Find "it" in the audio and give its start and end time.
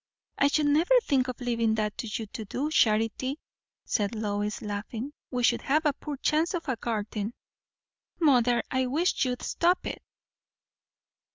9.85-10.01